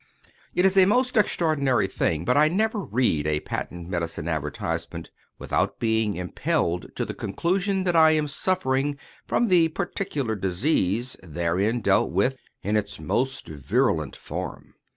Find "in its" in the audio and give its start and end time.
12.63-12.99